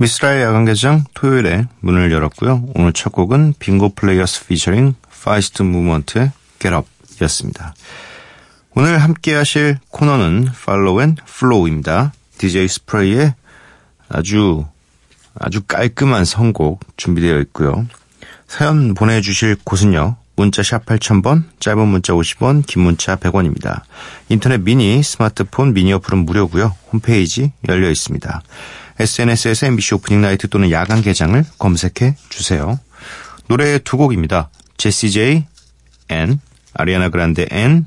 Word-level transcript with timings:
미쓰라의 0.00 0.42
야간 0.42 0.64
개장 0.64 1.04
토요일에 1.12 1.66
문을 1.80 2.10
열었고요. 2.10 2.68
오늘 2.74 2.94
첫 2.94 3.12
곡은 3.12 3.52
Bingo 3.58 3.90
Players 3.90 4.46
featuring 4.46 4.94
Far 5.22 5.39
East 5.39 5.62
Movement의 5.62 6.32
Get 6.58 6.74
Up 6.74 6.88
였습니다. 7.20 7.74
오늘 8.74 8.96
함께 8.96 9.34
하실 9.34 9.76
코너는 9.90 10.48
Follow 10.54 11.00
and 11.02 11.22
Flow입니다. 11.28 12.14
DJ 12.38 12.66
스프레이의 12.68 13.34
아주 14.08 14.64
아주 15.38 15.60
깔끔한 15.64 16.24
선곡 16.24 16.80
준비되어 16.96 17.38
있고요. 17.40 17.86
사연 18.48 18.94
보내주실 18.94 19.56
곳은요. 19.64 20.16
문자 20.34 20.62
샵 20.62 20.86
8000번, 20.86 21.44
짧은 21.58 21.86
문자 21.86 22.14
50원, 22.14 22.64
긴 22.66 22.80
문자 22.80 23.16
100원입니다. 23.16 23.82
인터넷 24.30 24.62
미니, 24.62 25.02
스마트폰 25.02 25.74
미니 25.74 25.92
어플은 25.92 26.24
무료고요. 26.24 26.74
홈페이지 26.90 27.52
열려 27.68 27.90
있습니다. 27.90 28.42
SNS에서 29.00 29.66
MBC 29.66 29.94
오프닝 29.94 30.20
나이트 30.20 30.48
또는 30.48 30.70
야간 30.70 31.00
개장을 31.00 31.42
검색해 31.58 32.16
주세요. 32.28 32.78
노래 33.48 33.78
두 33.78 33.96
곡입니다. 33.96 34.50
제시 34.76 35.10
제이 35.10 35.44
N, 36.10 36.38
아리아나 36.74 37.08
그란데 37.08 37.46
N, 37.50 37.86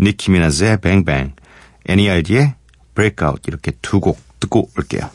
니키 0.00 0.30
미나즈의 0.30 0.78
뱅뱅, 0.80 1.32
NERD의 1.86 2.54
Breakout 2.94 3.42
이렇게 3.46 3.72
두 3.82 4.00
곡 4.00 4.18
듣고 4.40 4.70
올게요. 4.76 5.10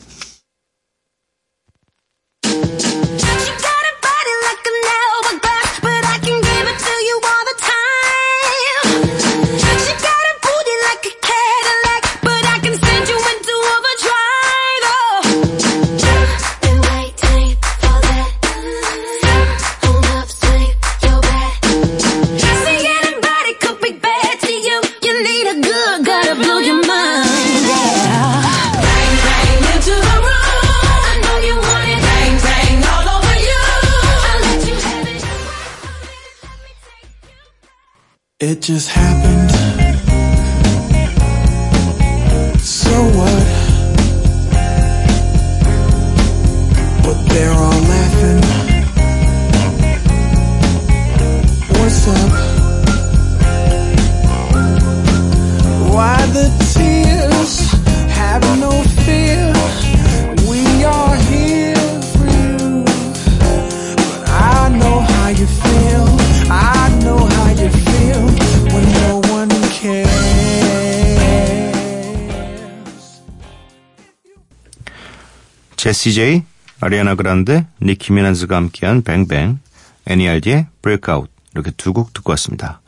제이, 76.20 76.42
아리아나 76.80 77.14
그란데, 77.14 77.66
니키 77.80 78.12
미나즈가 78.12 78.56
함께한 78.56 79.00
뱅뱅, 79.00 79.58
NERD의 80.06 80.66
이 80.82 81.26
렇게 81.54 81.70
두 81.72 81.92
곡 81.92 82.12
듣고 82.14 82.30
왔습니다. 82.32 82.80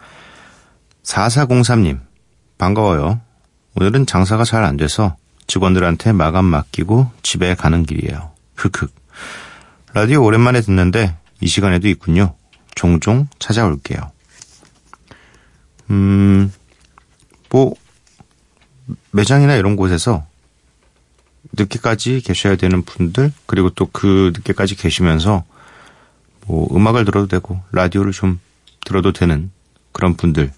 4403님, 1.04 2.00
반가워요. 2.58 3.20
오늘은 3.74 4.06
장사가 4.06 4.44
잘 4.44 4.64
안 4.64 4.76
돼서 4.76 5.16
직원들한테 5.46 6.12
마감 6.12 6.44
맡기고 6.44 7.10
집에 7.22 7.54
가는 7.54 7.84
길이에요. 7.84 8.30
흑흑. 8.56 8.92
라디오 9.94 10.22
오랜만에 10.24 10.60
듣는데 10.60 11.16
이 11.40 11.46
시간에도 11.48 11.88
있군요. 11.88 12.34
종종 12.74 13.26
찾아올게요. 13.38 14.10
음, 15.90 16.52
뭐, 17.50 17.74
매장이나 19.10 19.56
이런 19.56 19.76
곳에서 19.76 20.24
늦게까지 21.52 22.20
계셔야 22.22 22.56
되는 22.56 22.82
분들, 22.82 23.32
그리고 23.46 23.70
또 23.70 23.86
그 23.92 24.32
늦게까지 24.34 24.76
계시면서 24.76 25.44
뭐 26.46 26.68
음악을 26.74 27.04
들어도 27.04 27.26
되고, 27.26 27.60
라디오를 27.72 28.12
좀 28.12 28.40
들어도 28.84 29.12
되는 29.12 29.50
그런 29.92 30.14
분들. 30.14 30.52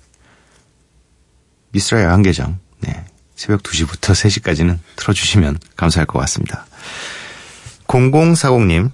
미스라 1.72 2.02
야간개장, 2.04 2.58
네. 2.80 3.04
새벽 3.34 3.62
2시부터 3.62 4.12
3시까지는 4.12 4.78
틀어주시면 4.96 5.58
감사할 5.76 6.06
것 6.06 6.18
같습니다. 6.20 6.66
0040님, 7.86 8.90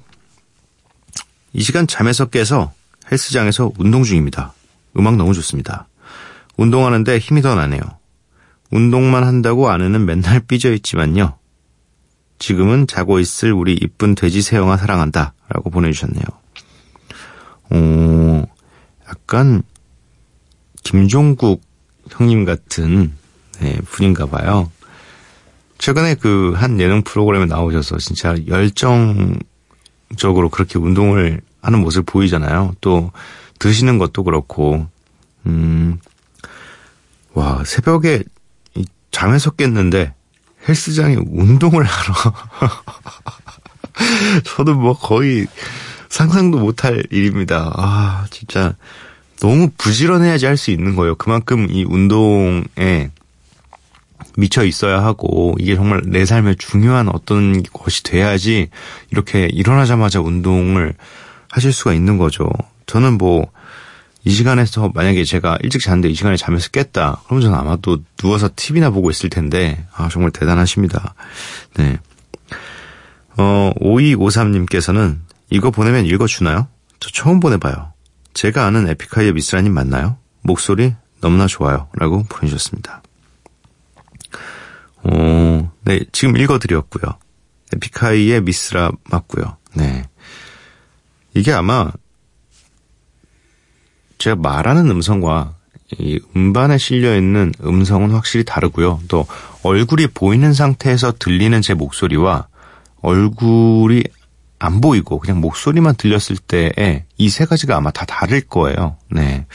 이 1.53 1.63
시간 1.63 1.87
잠에서 1.87 2.27
깨서 2.27 2.73
헬스장에서 3.11 3.73
운동 3.79 4.03
중입니다. 4.03 4.55
음악 4.97 5.17
너무 5.17 5.35
좋습니다. 5.35 5.89
운동하는데 6.57 7.19
힘이 7.19 7.43
더 7.43 7.55
나네요. 7.55 7.81
운동만 8.71 9.25
한다고 9.25 9.69
아내는 9.69 10.05
맨날 10.05 10.41
삐져 10.41 10.73
있지만요. 10.75 11.37
지금은 12.39 12.87
자고 12.87 13.19
있을 13.19 13.53
우리 13.53 13.75
이쁜 13.75 14.15
돼지 14.15 14.43
새영아 14.43 14.77
사랑한다. 14.77 15.35
라고 15.49 15.71
보내주셨네요. 15.71 16.25
어, 17.71 18.45
약간, 19.11 19.63
김종국 20.83 21.63
형님 22.11 22.45
같은 22.45 23.13
네, 23.61 23.79
분인가 23.87 24.27
봐요. 24.27 24.71
최근에 25.79 26.15
그 26.15 26.55
한 26.57 26.81
예능 26.81 27.03
프로그램에 27.03 27.47
나오셔서 27.47 27.99
진짜 27.99 28.35
열정적으로 28.47 29.39
그렇게 30.51 30.79
운동을 30.79 31.41
하는 31.63 31.81
모습을 31.81 32.05
보이잖아요. 32.05 32.75
또 32.81 33.13
드시는 33.59 33.99
것도 33.99 34.25
그렇고, 34.25 34.87
음, 35.47 35.99
와, 37.35 37.63
새벽에 37.65 38.23
잠에서 39.11 39.51
깼는데 39.51 40.15
헬스장에 40.69 41.17
운동을 41.17 41.85
하러. 41.85 42.15
저도 44.45 44.75
뭐 44.75 44.97
거의 44.99 45.47
상상도 46.11 46.59
못할 46.59 47.03
일입니다. 47.11 47.73
아, 47.75 48.27
진짜 48.31 48.75
너무 49.41 49.71
부지런해야지 49.79 50.45
할 50.45 50.59
수 50.59 50.71
있는 50.71 50.95
거예요. 50.95 51.15
그만큼 51.15 51.69
이 51.71 51.85
운동에 51.85 53.11
미쳐 54.37 54.65
있어야 54.65 55.03
하고 55.03 55.57
이게 55.59 55.75
정말 55.75 56.03
내 56.05 56.27
삶에 56.27 56.57
중요한 56.59 57.09
어떤 57.09 57.63
것이 57.63 58.03
돼야지 58.03 58.69
이렇게 59.11 59.47
일어나자마자 59.47 60.21
운동을 60.21 60.95
하실 61.49 61.73
수가 61.73 61.95
있는 61.95 62.19
거죠. 62.19 62.51
저는 62.87 63.17
뭐 63.17 63.51
이 64.25 64.31
시간에서 64.31 64.91
만약에 64.95 65.25
제가 65.25 65.59
일찍 65.63 65.81
잤는데 65.81 66.11
이 66.11 66.15
시간에 66.15 66.37
잠에서 66.37 66.69
깼다. 66.71 67.23
그러면 67.25 67.43
저는 67.43 67.59
아마 67.59 67.77
또 67.77 67.99
누워서 68.19 68.51
TV나 68.55 68.91
보고 68.91 69.11
있을 69.11 69.31
텐데 69.31 69.87
아 69.95 70.09
정말 70.11 70.31
대단하십니다. 70.31 71.15
네. 71.75 71.99
어 73.39 73.73
5253님께서는 73.81 75.19
이거 75.51 75.71
보내면 75.71 76.07
읽어주나요? 76.07 76.69
저 77.01 77.11
처음 77.11 77.41
보내봐요. 77.41 77.93
제가 78.35 78.67
아는 78.67 78.89
에픽하이의 78.89 79.33
미스라님 79.33 79.75
맞나요? 79.75 80.17
목소리 80.43 80.95
너무나 81.21 81.47
좋아요. 81.47 81.89
라고 81.95 82.25
보내주셨습니다. 82.29 83.03
어, 85.03 85.73
네, 85.83 86.01
지금 86.13 86.37
읽어드렸고요. 86.37 87.19
에픽하이의 87.75 88.43
미스라 88.43 88.93
맞고요. 89.11 89.57
네. 89.75 90.05
이게 91.35 91.53
아마 91.53 91.91
제가 94.19 94.37
말하는 94.37 94.91
음성과 94.91 95.55
이 95.99 96.21
음반에 96.37 96.79
실려 96.79 97.17
있는 97.17 97.53
음성은 97.65 98.11
확실히 98.13 98.45
다르고요. 98.45 99.01
또 99.09 99.27
얼굴이 99.63 100.09
보이는 100.09 100.53
상태에서 100.53 101.15
들리는 101.19 101.61
제 101.63 101.75
목소리와 101.75 102.47
얼굴이 103.01 104.05
안 104.61 104.81
보이고 104.81 105.19
그냥 105.19 105.41
목소리만 105.41 105.97
들렸을 105.97 106.37
때에 106.47 107.05
이 107.17 107.29
세 107.31 107.45
가지가 107.47 107.77
아마 107.77 107.91
다 107.91 108.05
다를 108.05 108.41
거예요. 108.43 108.97
네. 109.11 109.47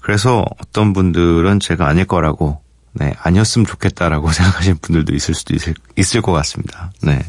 그래서 0.00 0.44
어떤 0.60 0.92
분들은 0.92 1.60
제가 1.60 1.86
아닐 1.86 2.04
거라고 2.06 2.60
네, 2.92 3.12
아니었으면 3.22 3.66
좋겠다라고 3.66 4.32
생각하시는 4.32 4.78
분들도 4.78 5.14
있을 5.14 5.34
수도 5.34 5.54
있을, 5.54 5.74
있을 5.96 6.22
것 6.22 6.32
같습니다. 6.32 6.90
네. 7.02 7.20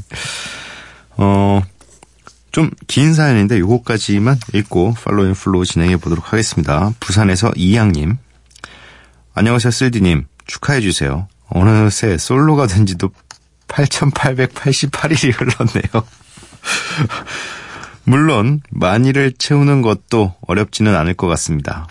어, 1.18 1.62
좀 2.52 2.72
긴 2.88 3.14
사연인데 3.14 3.60
요거까지만 3.60 4.40
읽고 4.54 4.96
Follow 5.04 5.28
and 5.28 5.34
Flow 5.34 5.66
진행해 5.66 5.98
보도록 5.98 6.32
하겠습니다. 6.34 6.92
부산에서 7.00 7.52
이양님. 7.56 8.18
안녕하세요, 9.34 9.72
쓸디님. 9.72 10.26
축하해 10.48 10.82
주세요. 10.82 11.28
어느새 11.48 12.18
솔로가 12.18 12.68
된 12.68 12.86
지도 12.86 13.10
8,888일이 13.68 15.34
흘렀네요. 15.40 16.06
물론, 18.04 18.62
만일을 18.70 19.34
채우는 19.38 19.82
것도 19.82 20.36
어렵지는 20.48 20.96
않을 20.96 21.14
것 21.14 21.28
같습니다. 21.28 21.88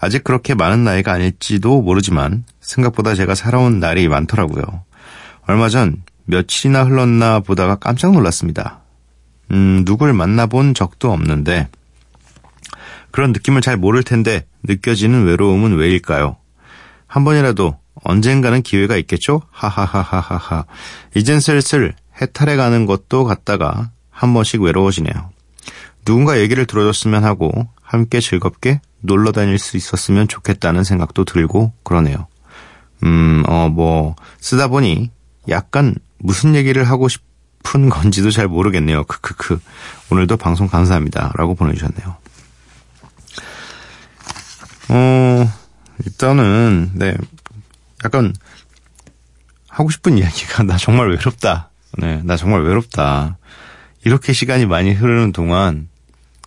아직 0.00 0.24
그렇게 0.24 0.54
많은 0.54 0.82
나이가 0.82 1.12
아닐지도 1.12 1.82
모르지만 1.82 2.44
생각보다 2.60 3.14
제가 3.14 3.34
살아온 3.34 3.80
날이 3.80 4.08
많더라고요. 4.08 4.64
얼마 5.46 5.68
전 5.68 6.02
며칠이나 6.24 6.84
흘렀나 6.84 7.40
보다가 7.40 7.76
깜짝 7.76 8.12
놀랐습니다. 8.12 8.80
음, 9.50 9.84
누굴 9.84 10.12
만나본 10.12 10.74
적도 10.74 11.12
없는데 11.12 11.68
그런 13.10 13.32
느낌을 13.32 13.60
잘 13.60 13.76
모를 13.76 14.02
텐데 14.02 14.46
느껴지는 14.62 15.24
외로움은 15.24 15.76
왜일까요? 15.76 16.36
한 17.06 17.24
번이라도 17.24 17.76
언젠가는 18.04 18.62
기회가 18.62 18.96
있겠죠? 18.96 19.42
하하하하하하. 19.50 20.64
이젠 21.14 21.40
슬슬 21.40 21.94
해탈해 22.20 22.56
가는 22.56 22.86
것도 22.86 23.24
같다가 23.24 23.90
한 24.10 24.34
번씩 24.34 24.62
외로워지네요. 24.62 25.30
누군가 26.04 26.38
얘기를 26.38 26.66
들어줬으면 26.66 27.24
하고 27.24 27.68
함께 27.82 28.20
즐겁게 28.20 28.80
놀러 29.00 29.32
다닐 29.32 29.58
수 29.58 29.76
있었으면 29.76 30.28
좋겠다는 30.28 30.84
생각도 30.84 31.24
들고 31.24 31.72
그러네요. 31.82 32.26
음, 33.04 33.42
어, 33.48 33.68
뭐, 33.68 34.14
쓰다 34.40 34.68
보니 34.68 35.10
약간 35.48 35.94
무슨 36.18 36.54
얘기를 36.54 36.84
하고 36.84 37.08
싶은 37.08 37.88
건지도 37.88 38.30
잘 38.30 38.46
모르겠네요. 38.46 39.04
크크크. 39.04 39.60
오늘도 40.10 40.36
방송 40.36 40.66
감사합니다. 40.66 41.32
라고 41.34 41.54
보내주셨네요. 41.54 42.16
어, 44.90 45.52
일단은, 46.04 46.90
네. 46.94 47.16
약간, 48.04 48.34
하고 49.68 49.90
싶은 49.90 50.18
이야기가, 50.18 50.64
나 50.64 50.76
정말 50.76 51.10
외롭다. 51.10 51.69
네, 51.98 52.22
나 52.24 52.36
정말 52.36 52.62
외롭다. 52.62 53.38
이렇게 54.04 54.32
시간이 54.32 54.66
많이 54.66 54.92
흐르는 54.92 55.32
동안 55.32 55.88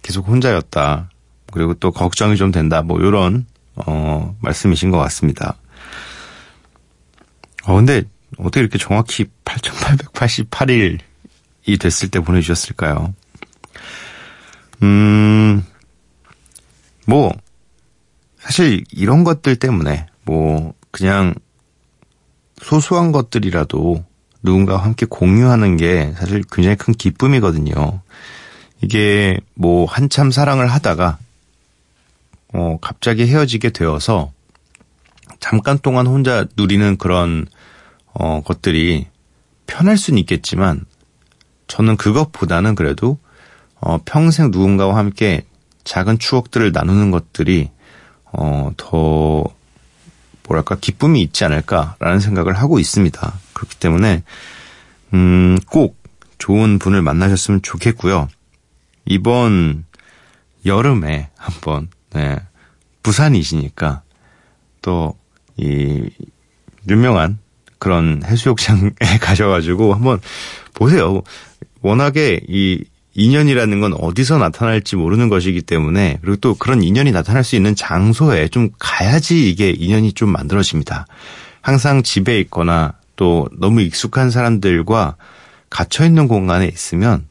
계속 0.02 0.28
혼자였다. 0.28 1.10
그리고 1.52 1.74
또 1.76 1.92
걱정이 1.92 2.36
좀 2.36 2.52
된다. 2.52 2.82
뭐, 2.82 3.00
요런, 3.00 3.46
어, 3.76 4.36
말씀이신 4.42 4.92
것 4.92 4.98
같습니다. 5.00 5.58
어, 7.64 7.76
근데 7.76 8.04
어떻게 8.38 8.62
이렇게 8.62 8.78
정확히 8.78 9.26
8,888일이 9.46 11.00
됐을 11.80 12.10
때 12.10 12.20
보내주셨을까요? 12.20 13.14
음, 14.82 15.64
뭐, 17.06 17.32
사실 18.40 18.84
이런 18.92 19.24
것들 19.24 19.56
때문에, 19.56 20.08
뭐, 20.24 20.74
그냥 20.92 21.36
소소한 22.62 23.12
것들이라도 23.12 24.04
누군가와 24.44 24.84
함께 24.84 25.06
공유하는 25.06 25.78
게 25.78 26.14
사실 26.18 26.44
굉장히 26.52 26.76
큰 26.76 26.94
기쁨이거든요. 26.94 28.02
이게 28.82 29.40
뭐 29.56 29.86
한참 29.86 30.32
사랑을 30.32 30.68
하다가 30.68 31.18
어 32.54 32.78
갑자기 32.82 33.26
헤어지게 33.26 33.72
되어서 33.72 34.32
잠깐 35.40 35.80
동안 35.80 36.06
혼자 36.08 36.46
누리는 36.56 36.98
그런 36.98 37.48
어 38.14 38.42
것들이 38.44 39.08
편할 39.66 39.98
수는 39.98 40.20
있겠지만 40.20 40.86
저는 41.68 41.98
그것보다는 41.98 42.76
그래도 42.76 43.18
어 43.80 44.00
평생 44.06 44.52
누군가와 44.52 44.98
함께 44.98 45.46
작은 45.84 46.20
추억들을 46.20 46.72
나누는 46.72 47.12
것들이 47.12 47.70
어 48.34 48.72
더 48.78 49.44
뭐랄까 50.48 50.76
기쁨이 50.76 51.22
있지 51.22 51.46
않을까라는 51.46 52.20
생각을 52.20 52.54
하고 52.54 52.80
있습니다. 52.80 53.34
그렇기 53.64 53.78
때문에 53.80 54.24
음 55.14 55.58
꼭 55.70 56.02
좋은 56.38 56.78
분을 56.80 57.02
만나셨으면 57.02 57.62
좋겠고요. 57.62 58.28
이번 59.06 59.86
여름에 60.66 61.30
한번 61.38 61.90
네, 62.12 62.38
부산이시니까 63.02 64.02
또 64.82 65.16
이 65.58 66.10
유명한 66.90 67.40
그런 67.80 68.22
해수욕장에 68.26 68.92
가셔가지고 69.22 69.94
한번 69.94 70.20
보세요. 70.74 71.22
워낙에 71.82 72.42
이 72.48 72.84
인연이라는 73.16 73.80
건 73.80 73.94
어디서 73.94 74.40
나타날지 74.40 74.96
모르는 74.96 75.30
것이기 75.30 75.62
때문에 75.62 76.18
그리고 76.22 76.38
또 76.38 76.56
그런 76.56 76.82
인연이 76.82 77.12
나타날 77.12 77.44
수 77.44 77.56
있는 77.56 77.76
장소에 77.76 78.48
좀 78.48 78.70
가야지 78.80 79.50
이게 79.50 79.70
인연이 79.70 80.14
좀 80.14 80.32
만들어집니다. 80.32 81.06
항상 81.62 82.02
집에 82.02 82.40
있거나 82.40 82.94
또 83.16 83.48
너무 83.60 83.82
익숙한 83.82 84.32
사람들과 84.32 85.16
갇혀 85.70 86.06
있는 86.06 86.28
공간에 86.28 86.66
있으면 86.68 87.28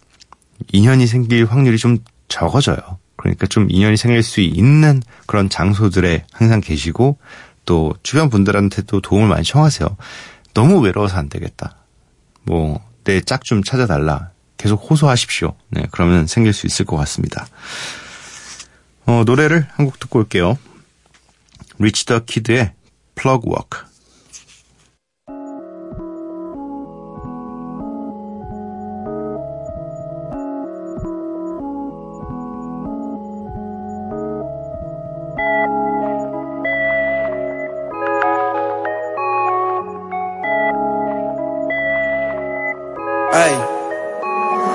인연이 0.72 1.06
생길 1.06 1.44
확률이 1.44 1.78
좀 1.78 1.98
적어져요. 2.28 2.78
그러니까 3.16 3.46
좀 3.46 3.68
인연이 3.70 3.96
생길 3.96 4.22
수 4.22 4.40
있는 4.40 5.02
그런 5.26 5.48
장소들에 5.48 6.24
항상 6.32 6.60
계시고 6.60 7.18
또 7.64 7.94
주변 8.02 8.30
분들한테도 8.30 9.00
도움을 9.00 9.28
많이 9.28 9.44
청하세요. 9.44 9.96
너무 10.54 10.80
외로워서 10.80 11.16
안 11.18 11.28
되겠다. 11.28 11.76
뭐 12.44 12.80
내 13.04 13.20
짝 13.20 13.42
좀 13.44 13.62
찾아달라. 13.64 14.30
계속 14.56 14.76
호소하십시오. 14.88 15.54
네, 15.70 15.86
그러면 15.90 16.28
생길 16.28 16.52
수 16.52 16.66
있을 16.68 16.84
것 16.86 16.96
같습니다. 16.98 17.46
어, 19.06 19.24
노래를 19.26 19.66
한 19.72 19.86
곡 19.86 19.98
듣고 19.98 20.20
올게요. 20.20 20.56
리치 21.78 22.06
더 22.06 22.20
키드의 22.24 22.72
플러그 23.16 23.48
워크. 23.50 23.80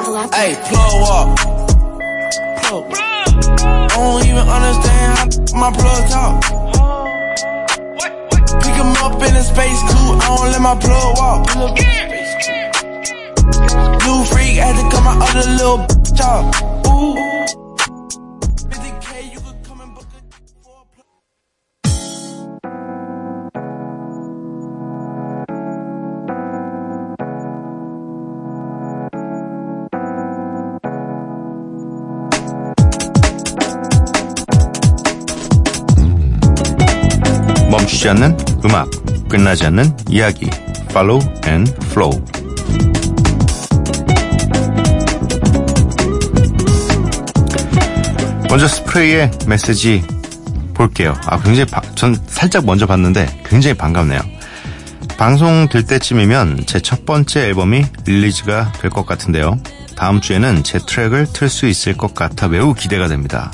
Hey, 0.08 0.56
plug 0.70 1.04
up. 1.04 1.38
Plug. 2.64 2.86
I 2.96 3.88
don't 3.92 4.24
even 4.26 4.48
understand 4.48 5.12
how 5.18 5.60
my 5.60 5.72
plug 5.76 6.10
talk. 6.10 6.42
Pick 8.64 8.76
him 8.76 8.92
up 9.04 9.22
in 9.22 9.36
a 9.36 9.44
space 9.44 9.82
coupe, 9.92 10.22
I 10.22 10.28
don't 10.38 10.52
let 10.52 10.62
my 10.62 10.76
plug 10.80 11.18
walk. 11.18 11.48
New 14.06 14.24
freak 14.26 14.56
had 14.56 14.76
to 14.78 14.84
cut 14.96 15.04
my 15.04 15.18
other 15.20 15.50
little 15.52 15.80
bitch 15.80 16.22
off. 16.22 16.77
멈추지 38.08 38.10
않는 38.10 38.38
음악, 38.64 38.90
끝나지 39.28 39.66
않는 39.66 39.96
이야기. 40.10 40.50
Follow 40.90 41.20
and 41.46 41.72
Flow. 41.92 42.24
먼저 48.50 48.68
스프레이의 48.68 49.32
메시지 49.48 50.04
볼게요. 50.74 51.16
아, 51.26 51.40
굉장히, 51.42 51.66
바- 51.70 51.82
전 51.96 52.16
살짝 52.28 52.66
먼저 52.66 52.86
봤는데 52.86 53.42
굉장히 53.46 53.74
반갑네요. 53.76 54.22
방송 55.18 55.68
될 55.70 55.84
때쯤이면 55.84 56.66
제 56.68 56.80
첫 56.80 57.06
번째 57.06 57.42
앨범이 57.48 57.84
릴리즈가 58.06 58.72
될 58.80 58.90
것 58.92 59.06
같은데요. 59.06 59.58
다음 59.96 60.22
주에는 60.22 60.64
제 60.64 60.78
트랙을 60.78 61.28
틀 61.34 61.50
수 61.50 61.66
있을 61.68 61.98
것 61.98 62.14
같아 62.14 62.48
매우 62.48 62.74
기대가 62.76 63.08
됩니다. 63.08 63.52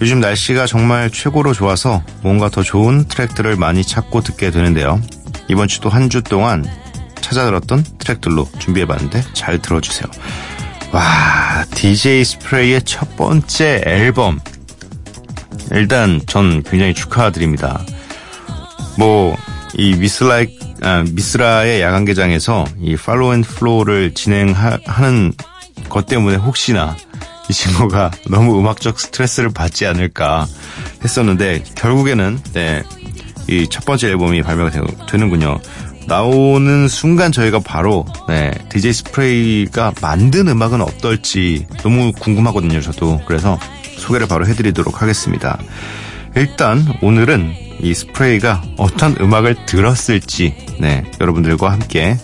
요즘 0.00 0.20
날씨가 0.20 0.66
정말 0.66 1.10
최고로 1.10 1.52
좋아서 1.52 2.02
뭔가 2.22 2.48
더 2.48 2.62
좋은 2.62 3.04
트랙들을 3.06 3.56
많이 3.56 3.84
찾고 3.84 4.22
듣게 4.22 4.50
되는데요. 4.50 5.00
이번 5.48 5.68
주도 5.68 5.88
한주 5.88 6.22
동안 6.22 6.64
찾아 7.20 7.44
들었던 7.44 7.84
트랙들로 7.98 8.48
준비해봤는데 8.58 9.24
잘 9.32 9.60
들어주세요. 9.60 10.10
와, 10.92 11.64
DJ 11.74 12.24
스프레이의 12.24 12.82
첫 12.84 13.16
번째 13.16 13.82
앨범. 13.86 14.40
일단 15.72 16.20
전 16.26 16.62
굉장히 16.62 16.94
축하드립니다. 16.94 17.80
뭐, 18.98 19.36
이 19.76 19.94
미쓰라이, 19.94 20.56
아, 20.82 21.04
미쓰라의 21.10 21.80
야간개장에서 21.80 22.64
이 22.80 22.96
Follow 22.96 23.34
and 23.34 23.42
Flow를 23.42 24.14
진행하는 24.14 25.32
것 25.88 26.06
때문에 26.06 26.36
혹시나 26.36 26.96
이 27.48 27.52
친구가 27.52 28.10
너무 28.30 28.58
음악적 28.58 28.98
스트레스를 28.98 29.50
받지 29.50 29.86
않을까 29.86 30.46
했었는데 31.04 31.64
결국에는 31.74 32.40
네, 32.52 32.82
이 33.48 33.66
첫 33.70 33.84
번째 33.84 34.08
앨범이 34.08 34.42
발매가 34.42 34.70
되, 34.70 35.16
는군요 35.18 35.60
나오는 36.06 36.88
순간 36.88 37.32
저희가 37.32 37.60
바로 37.60 38.04
네, 38.28 38.50
DJ 38.70 38.92
스프레이가 38.92 39.94
만든 40.00 40.48
음악은 40.48 40.80
어떨지 40.82 41.66
너무 41.82 42.12
궁금하거든요, 42.12 42.80
저도. 42.80 43.22
그래서 43.26 43.58
소개를 43.96 44.26
바로 44.26 44.46
해드리도록 44.46 45.00
하겠습니다. 45.00 45.58
일단 46.36 46.84
오늘은 47.00 47.54
이 47.80 47.94
스프레이가 47.94 48.62
어떤 48.76 49.16
음악을 49.20 49.66
들었을지 49.66 50.54
네, 50.78 51.04
여러분들과 51.20 51.72
함께 51.72 52.18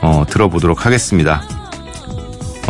어, 0.00 0.24
들어보도록 0.28 0.84
하겠습니다. 0.84 1.42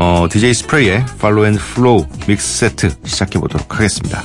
어, 0.04 0.26
DJ 0.28 0.52
스프레이의 0.54 1.04
Follow 1.14 1.44
and 1.44 1.62
Flow 1.62 2.04
믹스 2.26 2.58
세트 2.58 2.90
시작해 3.04 3.38
보도록 3.38 3.72
하겠습니다. 3.76 4.20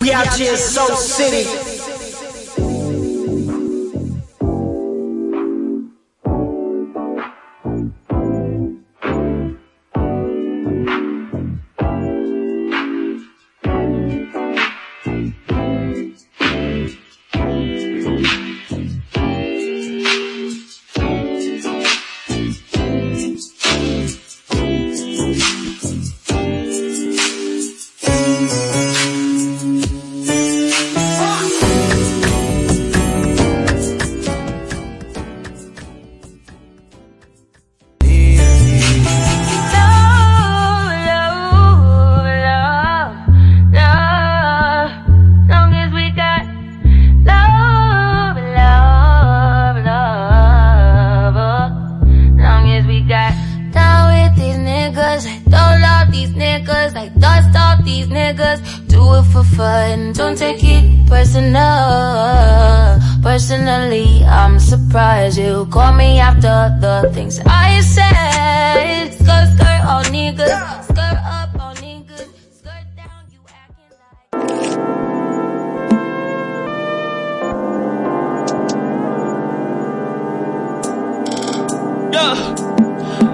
We 0.00 0.12
out 0.12 0.32
here 0.34 0.52
in 0.52 0.56
Soul 0.58 0.96
City. 0.96 1.77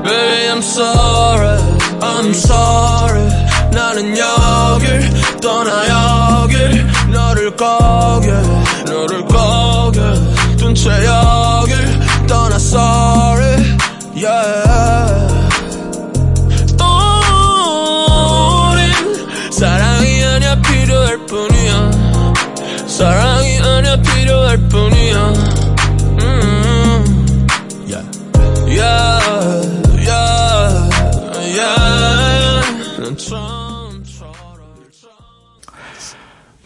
Baby, 0.05 0.49
I'm 0.51 0.63
sorry, 0.63 1.59
I'm 2.01 2.31
sorry. 2.35 3.27
나는 3.73 4.17
여길 4.17 5.41
떠나 5.41 6.43
여길 6.45 6.87
너를 7.11 7.57
거게 7.57 8.31
너를 8.87 9.25
거게 9.27 10.01
둔채 10.57 10.91
여길 10.91 12.27
떠나 12.27 12.57
sorry, 12.57 13.57
yeah. 14.15 15.35
사랑이 19.51 20.23
아니야 20.25 20.61
필요할 20.61 21.27
뿐이야. 21.27 21.91
사랑이 22.87 23.61
아니야 23.61 23.97
필요할 24.03 24.59
뿐이야. 24.69 25.64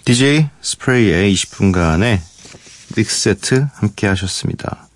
DJ 0.09 0.49
스프레이의 0.63 1.35
20분간의 1.35 2.19
믹스 2.97 3.21
세트 3.21 3.69
함께 3.75 4.07
하셨습니다. 4.07 4.89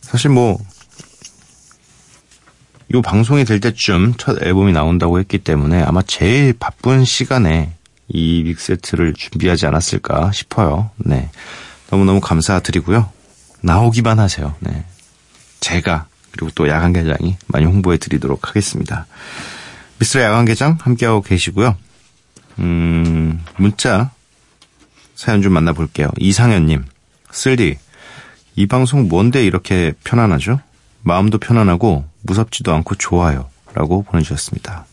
사실 0.00 0.30
뭐, 0.30 0.58
요 2.94 3.02
방송이 3.02 3.44
될 3.44 3.60
때쯤 3.60 4.14
첫 4.16 4.42
앨범이 4.42 4.72
나온다고 4.72 5.18
했기 5.18 5.36
때문에 5.36 5.82
아마 5.82 6.00
제일 6.00 6.54
바쁜 6.54 7.04
시간에 7.04 7.74
이 8.08 8.42
믹스 8.44 8.68
세트를 8.68 9.12
준비하지 9.12 9.66
않았을까 9.66 10.32
싶어요. 10.32 10.88
네. 10.96 11.28
너무너무 11.90 12.20
감사드리고요. 12.20 13.10
나오기만 13.60 14.18
하세요. 14.18 14.54
네. 14.60 14.86
제가 15.64 16.06
그리고 16.30 16.50
또 16.54 16.68
야간개장이 16.68 17.38
많이 17.46 17.64
홍보해 17.64 17.96
드리도록 17.96 18.48
하겠습니다. 18.48 19.06
미스터 19.98 20.20
야간개장 20.20 20.76
함께하고 20.80 21.22
계시고요. 21.22 21.76
음, 22.58 23.42
문자 23.56 24.10
사연 25.14 25.40
좀 25.40 25.54
만나볼게요. 25.54 26.10
이상현님, 26.18 26.84
쓸디, 27.30 27.78
이 28.56 28.66
방송 28.66 29.08
뭔데 29.08 29.44
이렇게 29.44 29.94
편안하죠? 30.04 30.60
마음도 31.02 31.38
편안하고 31.38 32.04
무섭지도 32.22 32.74
않고 32.74 32.96
좋아요. 32.96 33.48
라고 33.72 34.02
보내주셨습니다. 34.02 34.84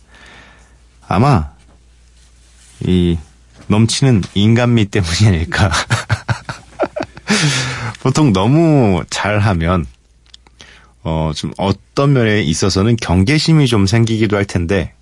아마, 1.08 1.52
이, 2.86 3.18
넘치는 3.68 4.24
인간미 4.36 4.86
때문이 4.86 5.28
아닐까. 5.28 5.70
보통 8.02 8.32
너무 8.32 9.04
잘하면, 9.10 9.86
어, 11.04 11.32
좀 11.36 11.52
어떤 11.58 12.14
면에 12.14 12.42
있어서는 12.42 12.96
경계심이 12.98 13.68
좀 13.68 13.88
생기기도 13.88 14.38
할 14.38 14.46
텐데, 14.46 14.94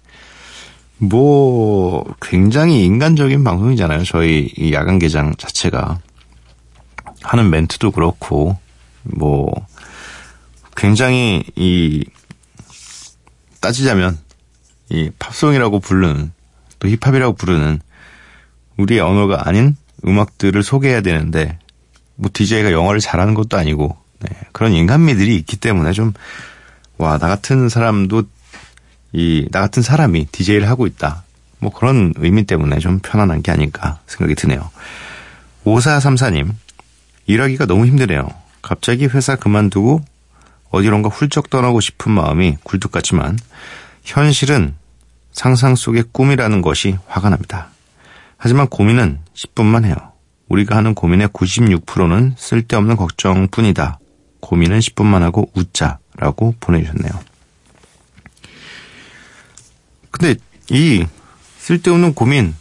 뭐, 0.98 2.06
굉장히 2.22 2.84
인간적인 2.86 3.44
방송이잖아요. 3.44 4.04
저희 4.04 4.52
이 4.58 4.74
야간 4.74 5.00
개장 5.00 5.36
자체가. 5.36 6.00
하는 7.22 7.50
멘트도 7.50 7.92
그렇고, 7.92 8.58
뭐, 9.04 9.52
굉장히 10.76 11.44
이, 11.56 12.06
따지자면, 13.60 14.18
이 14.90 15.10
팝송이라고 15.20 15.80
부르는, 15.80 16.32
또 16.80 16.88
힙합이라고 16.88 17.36
부르는, 17.36 17.82
우리의 18.78 19.02
언어가 19.02 19.48
아닌 19.48 19.76
음악들을 20.06 20.64
소개해야 20.64 21.02
되는데, 21.02 21.60
뭐, 22.16 22.30
DJ가 22.34 22.72
영어를 22.72 23.02
잘하는 23.02 23.34
것도 23.34 23.58
아니고, 23.58 23.98
네, 24.20 24.30
그런 24.52 24.74
인간미들이 24.74 25.36
있기 25.38 25.58
때문에 25.58 25.92
좀, 25.94 26.14
와, 26.98 27.18
나 27.18 27.28
같은 27.28 27.70
사람도 27.70 28.24
이, 29.12 29.48
나 29.52 29.62
같은 29.62 29.82
사람이 29.82 30.28
DJ를 30.32 30.70
하고 30.70 30.86
있다. 30.88 31.24
뭐 31.60 31.72
그런 31.72 32.14
의미 32.18 32.46
때문에 32.46 32.80
좀 32.80 33.00
편안한 33.00 33.42
게 33.42 33.52
아닐까 33.52 34.00
생각이 34.08 34.36
드네요. 34.36 34.70
5434님, 35.66 36.52
일하기가 37.26 37.66
너무 37.66 37.86
힘드네요. 37.86 38.30
갑자기 38.62 39.06
회사 39.06 39.36
그만두고 39.36 40.04
어디론가 40.72 41.10
훌쩍 41.10 41.50
떠나고 41.50 41.80
싶은 41.80 42.12
마음이 42.12 42.58
굴뚝 42.64 42.92
같지만 42.92 43.38
현실은 44.04 44.76
상상 45.32 45.76
속의 45.76 46.06
꿈이라는 46.12 46.62
것이 46.62 46.98
화가 47.08 47.30
납니다. 47.30 47.70
하지만 48.38 48.68
고민은 48.68 49.20
10분만 49.34 49.86
해요. 49.86 49.96
우리가 50.48 50.76
하는 50.76 50.96
고민의 50.96 51.28
96%는 51.30 52.36
쓸데없는 52.38 52.96
걱정뿐이다. 52.96 54.00
고민은 54.40 54.80
10분만 54.80 55.20
하고 55.20 55.50
웃자라고 55.54 56.56
보내주셨네요. 56.60 57.12
근데 60.12 60.36
이 60.70 61.06
쓸데없는 61.58 62.14
고민, 62.14 62.56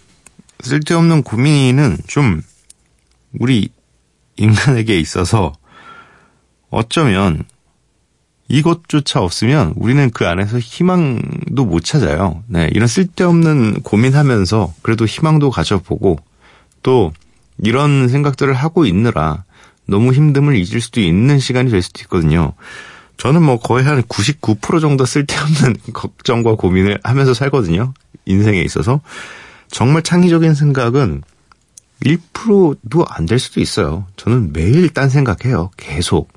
쓸데없는 0.61 1.23
고민은 1.23 1.99
좀 2.07 2.43
우리 3.39 3.71
인간에게 4.37 4.99
있어서 5.01 5.53
어쩌면 6.71 7.45
이것조차 8.49 9.21
없으면 9.21 9.75
우리는 9.77 10.11
그 10.11 10.27
안에서 10.27 10.59
희망도 10.59 11.65
못 11.67 11.85
찾아요. 11.85 12.43
네, 12.47 12.69
이런 12.73 12.89
쓸데없는 12.89 13.83
고민하면서 13.83 14.75
그래도 14.83 15.05
희망도 15.05 15.51
가져보고 15.51 16.19
또 16.83 17.13
이런 17.59 18.09
생각들을 18.09 18.55
하고 18.55 18.87
있느라 18.87 19.45
너무 19.89 20.13
힘듦을 20.13 20.55
잊을 20.55 20.81
수도 20.81 21.01
있는 21.01 21.39
시간이 21.39 21.71
될 21.71 21.83
수도 21.83 22.03
있거든요. 22.03 22.53
저는 23.17 23.43
뭐 23.43 23.59
거의 23.59 23.85
한 23.85 24.01
99% 24.03 24.81
정도 24.81 25.05
쓸데없는 25.05 25.77
걱정과 25.93 26.55
고민을 26.55 27.01
하면서 27.03 27.35
살거든요. 27.35 27.95
인생에 28.27 28.61
있어서. 28.61 29.01
정말 29.71 30.03
창의적인 30.03 30.55
생각은 30.55 31.23
1%도 32.05 33.05
안 33.09 33.27
될 33.27 33.39
수도 33.39 33.61
있어요. 33.61 34.07
저는 34.17 34.53
매일 34.53 34.89
딴 34.91 35.09
생각해요. 35.09 35.71
계속. 35.77 36.31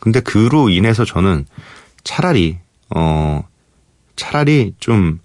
근데 0.00 0.20
그로 0.20 0.68
인해서 0.68 1.04
저는 1.04 1.46
차라리, 2.04 2.58
어, 2.90 3.42
차라리 4.16 4.74
좀 4.80 5.20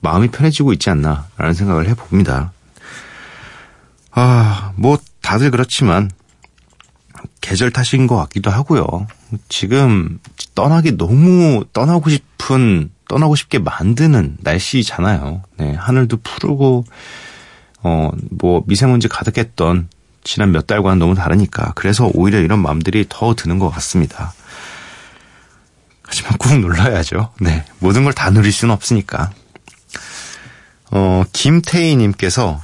마음이 0.00 0.28
편해지고 0.28 0.72
있지 0.72 0.88
않나라는 0.90 1.52
생각을 1.54 1.88
해봅니다. 1.88 2.52
아, 4.12 4.72
뭐 4.76 4.98
다들 5.20 5.50
그렇지만 5.50 6.10
계절 7.40 7.70
탓인 7.70 8.06
것 8.06 8.16
같기도 8.16 8.50
하고요. 8.50 9.06
지금 9.48 10.18
떠나기 10.54 10.96
너무 10.96 11.64
떠나고 11.72 12.10
싶은 12.10 12.90
떠나고 13.08 13.34
싶게 13.34 13.58
만드는 13.58 14.36
날씨잖아요. 14.40 15.42
네, 15.58 15.74
하늘도 15.74 16.18
푸르고 16.18 16.84
어 17.82 18.10
뭐 18.30 18.62
미세먼지 18.66 19.08
가득했던 19.08 19.88
지난 20.22 20.52
몇 20.52 20.66
달과는 20.66 20.98
너무 20.98 21.14
다르니까 21.14 21.72
그래서 21.74 22.10
오히려 22.12 22.38
이런 22.40 22.58
마음들이 22.60 23.06
더 23.08 23.34
드는 23.34 23.58
것 23.58 23.70
같습니다. 23.70 24.32
하지만 26.02 26.36
꾹 26.38 26.58
눌러야죠. 26.58 27.32
네, 27.40 27.64
모든 27.78 28.04
걸 28.04 28.12
다 28.12 28.30
누릴 28.30 28.52
수는 28.52 28.74
없으니까. 28.74 29.30
어 30.90 31.24
김태희님께서 31.32 32.60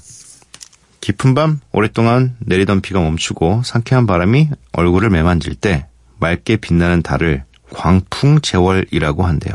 깊은 1.06 1.34
밤 1.34 1.60
오랫동안 1.70 2.34
내리던 2.40 2.80
비가 2.80 3.00
멈추고 3.00 3.62
상쾌한 3.64 4.08
바람이 4.08 4.50
얼굴을 4.72 5.08
매만질 5.08 5.54
때 5.54 5.86
맑게 6.18 6.56
빛나는 6.56 7.02
달을 7.02 7.44
광풍제월이라고 7.72 9.24
한대요. 9.24 9.54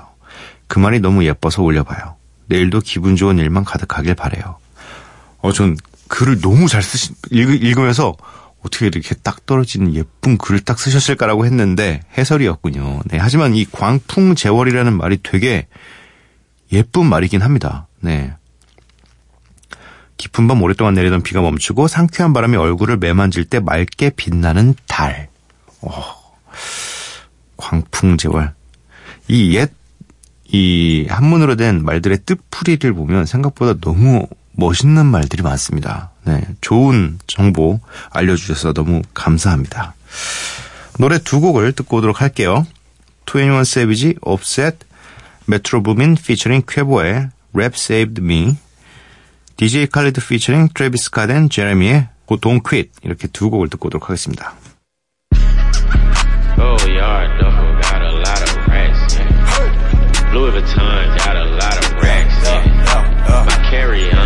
그 0.67 0.79
말이 0.79 1.01
너무 1.01 1.25
예뻐서 1.25 1.61
올려봐요. 1.61 2.15
내일도 2.45 2.79
기분 2.79 3.17
좋은 3.17 3.37
일만 3.37 3.65
가득하길 3.65 4.15
바래요. 4.15 4.59
어, 5.39 5.51
전 5.51 5.75
글을 6.07 6.39
너무 6.39 6.69
잘 6.69 6.81
쓰시, 6.81 7.11
읽, 7.31 7.61
읽으면서 7.61 8.15
어떻게 8.63 8.87
이렇게 8.87 9.13
딱 9.15 9.45
떨어지는 9.45 9.93
예쁜 9.93 10.37
글을 10.37 10.61
딱 10.61 10.79
쓰셨을까라고 10.79 11.45
했는데 11.45 11.99
해설이었군요. 12.17 13.01
네. 13.07 13.17
하지만 13.19 13.55
이 13.55 13.65
광풍제월이라는 13.65 14.93
말이 14.95 15.17
되게 15.21 15.67
예쁜 16.71 17.07
말이긴 17.07 17.41
합니다. 17.41 17.87
네. 17.99 18.35
깊은 20.21 20.47
밤 20.47 20.62
오랫동안 20.62 20.93
내리던 20.93 21.23
비가 21.23 21.41
멈추고 21.41 21.88
상쾌한 21.88 22.31
바람이 22.31 22.55
얼굴을 22.55 22.97
매만질 22.97 23.45
때 23.45 23.60
맑게 23.60 24.12
빛나는 24.12 24.75
달. 24.88 25.29
오, 25.81 25.89
광풍제월. 27.57 28.53
이 29.27 29.55
옛, 29.55 29.71
이 30.45 31.07
한문으로 31.10 31.55
된 31.55 31.84
말들의 31.84 32.19
뜻풀이를 32.27 32.93
보면 32.93 33.25
생각보다 33.25 33.79
너무 33.81 34.27
멋있는 34.51 35.07
말들이 35.07 35.41
많습니다. 35.41 36.12
네. 36.23 36.43
좋은 36.62 37.17
정보 37.25 37.79
알려주셔서 38.12 38.73
너무 38.73 39.01
감사합니다. 39.15 39.95
노래 40.99 41.17
두 41.17 41.39
곡을 41.39 41.71
듣고 41.71 41.97
오도록 41.97 42.21
할게요. 42.21 42.67
21 43.27 43.62
Savage, 43.62 44.15
Offset, 44.21 44.77
메트로 45.47 45.81
부민 45.81 46.13
피처링 46.13 46.62
쾌보의 46.67 47.29
Rap 47.55 47.75
Saved 47.75 48.21
Me, 48.21 48.55
DJ 49.62 49.86
칼리드 49.86 50.26
피처링 50.26 50.69
트래비스 50.74 51.12
카덴 51.12 51.47
제레미의 51.47 52.10
고 52.26 52.38
Don't 52.38 52.63
Quit 52.67 52.89
이렇게 53.04 53.28
두 53.28 53.52
곡을 53.52 53.69
듣고 53.69 53.89
오도록 53.89 54.10
하겠습니다. 54.10 54.56
Oh, 56.58 56.82
yard 56.89 57.30
duffel 57.38 57.78
got 57.80 58.02
a 58.02 58.10
lot 58.10 58.41
of 58.41 58.58
racks. 58.65 59.13
Yeah. 59.13 60.34
Louis 60.34 60.50
Vuitton 60.50 61.15
got 61.15 61.38
a 61.38 61.45
lot 61.45 61.78
of 61.78 61.93
racks. 62.02 62.34
Yeah. 62.41 63.45
My 63.45 63.69
carry 63.69 64.10
on 64.10 64.20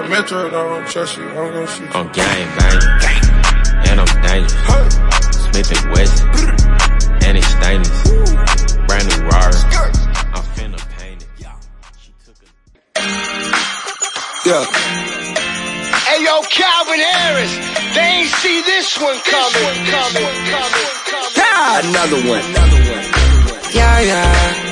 young 0.00 0.10
Metro, 0.10 0.50
don't 0.50 0.86
trust 0.88 1.16
you. 1.16 1.24
I'm 1.28 1.52
gonna 1.52 1.66
shoot 1.66 1.82
you. 1.82 1.90
I'm 1.94 2.10
gang 2.12 2.46
banging, 2.58 2.88
and 3.88 4.00
I'm 4.02 4.12
dangerous. 4.26 4.94
Smith 5.46 5.70
and 5.76 5.92
Wesson, 5.92 6.28
and 7.26 7.38
it's 7.38 7.46
stainless. 7.46 8.02
Brand 8.86 9.06
new 9.10 9.20
Rari. 9.30 9.54
I'm 10.34 10.44
finna 10.54 10.80
paint 10.98 11.22
it. 11.22 11.28
She 12.00 12.10
took 12.24 12.36
a 12.42 12.48
Yeah. 14.48 14.64
Hey 16.06 16.24
yo, 16.24 16.42
Calvin 16.42 17.00
Harris, 17.00 17.54
they 17.94 18.08
ain't 18.18 18.30
see 18.42 18.62
this 18.62 18.98
one 18.98 19.18
coming, 19.20 19.76
coming, 19.94 20.34
coming, 20.50 20.90
coming. 21.10 21.32
Yeah, 21.36 21.88
another 21.88 22.20
one. 22.28 22.44
Yeah, 23.72 24.00
yeah. 24.00 24.63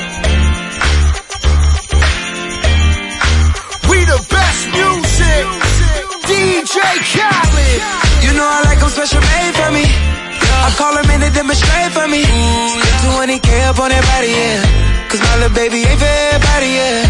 DJ 6.53 6.77
Khaled. 7.17 7.81
You 8.25 8.37
know 8.37 8.45
I 8.45 8.61
like 8.69 8.79
them 8.79 8.93
special 8.93 9.25
made 9.25 9.55
for 9.57 9.71
me. 9.73 9.89
I 9.89 10.69
call 10.77 10.93
them 10.93 11.09
in 11.09 11.21
to 11.25 11.31
demonstrate 11.33 11.93
for 11.97 12.07
me. 12.07 12.23
Spend 12.29 13.41
20k 13.41 13.49
up 13.73 13.81
on 13.81 13.89
that 13.89 14.05
body, 14.13 14.31
yeah. 14.37 15.09
Cause 15.09 15.21
my 15.25 15.35
little 15.41 15.57
baby 15.57 15.81
ain't 15.81 15.97
for 15.97 16.05
everybody, 16.05 16.71
yeah. 16.77 17.09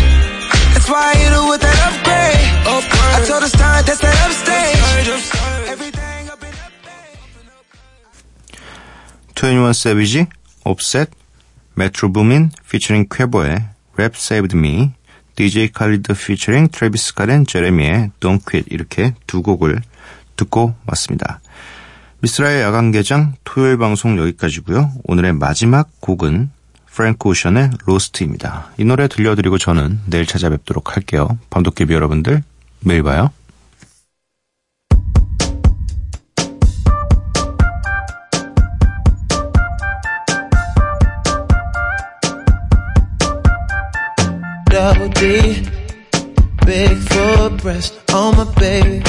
That's 0.72 0.88
why 0.88 1.10
I 1.10 1.14
hit 1.18 1.32
her 1.34 1.44
with 1.50 1.60
that 1.60 1.78
upgrade. 1.90 2.38
Upgrade. 2.70 3.18
I 3.18 3.26
told 3.26 3.42
the 3.42 3.50
start, 3.50 3.82
that's 3.82 3.98
that 3.98 4.16
upstage. 4.22 4.78
Everything 5.74 6.12
Savage, 9.74 10.28
Offset, 10.64 11.10
Metro 11.74 12.08
Boomin 12.08 12.52
featuring 12.62 13.08
Quebo의 13.08 13.74
Rap 13.98 14.14
Saved 14.14 14.54
Me 14.54 14.94
DJ 15.36 15.72
칼리드 15.72 16.12
featuring 16.12 16.70
Travis 16.70 17.14
Scott 17.14 17.46
Jeremih의 17.48 18.10
Don't 18.20 18.44
Quit 18.44 18.68
이렇게 18.70 19.14
두 19.26 19.42
곡을 19.42 19.80
듣고 20.36 20.74
왔습니다. 20.86 21.40
미쓰라의 22.20 22.62
야간 22.62 22.92
개장 22.92 23.34
토요일 23.44 23.78
방송 23.78 24.18
여기까지고요. 24.18 24.92
오늘의 25.04 25.32
마지막 25.32 25.88
곡은 26.00 26.50
Frank 26.86 27.28
Ocean의 27.28 27.70
Lost입니다. 27.86 28.72
이 28.76 28.84
노래 28.84 29.08
들려드리고 29.08 29.58
저는 29.58 30.00
내일 30.06 30.26
찾아뵙도록 30.26 30.94
할게요. 30.94 31.38
밤도깨비 31.50 31.92
여러분들 31.92 32.42
매일 32.80 33.02
봐요. 33.02 33.30
Breast 47.62 47.94
on 48.12 48.36
my 48.36 48.44
baby. 48.54 49.01